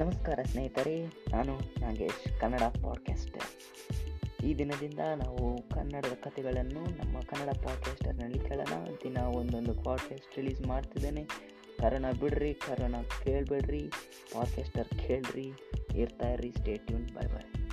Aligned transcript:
ನಮಸ್ಕಾರ 0.00 0.38
ಸ್ನೇಹಿತರೆ, 0.44 1.06
ನಾನು 1.06 1.60
ನಾಗೇಶ್, 1.80 2.40
ಕನ್ನಡ 2.40 2.60
ಪಾಡ್ಕ್ಯಾಸ್ಟರ್ 2.60 4.44
ಈ 4.44 4.54
ದಿನದಿಂದ 4.54 4.98
ನಾವು 4.98 5.68
ಕನ್ನಡದ 5.68 6.12
ಕಥೆಗಳನ್ನು 6.24 6.80
ನಮ್ಮ 7.04 7.20
ಕನ್ನಡ 7.20 7.48
ಪಾಡ್ಕ್ಯಾಸ್ಟರ್ನಲ್ಲಿ 7.54 8.38
ಕೇಳೋಣ. 8.38 8.84
ದಿನ 9.04 9.18
ಒಂದೊಂದು 9.18 9.82
ಪಾಡ್ಕ್ಯಾಸ್ಟ್ 9.82 10.36
ರಿಲೀಸ್ 10.36 10.62
ಮಾಡ್ತಿದ್ದೇನೆ. 10.62 11.24
ಕರೋನ 11.80 12.04
ಬಿಡ್ರಿ 12.20 12.54
ಕರೋನ 12.54 12.94
ಕೇಳಬೇಡ್ರಿ 13.24 13.90
ಪಾಡ್ಕ್ಯಾಸ್ಟರ್ 14.34 14.88
ಕೇಳ್ರಿ, 14.88 15.52
ಇರ್ತಾ 15.94 16.28
ಇರ್ರಿ 16.28 16.50
ಸ್ಟೇ 16.50 16.76
ಟ್ಯೂನ್ 16.76 17.08
ಬಾಯ್ 17.14 17.28
ಬಾಯ್ 17.28 17.67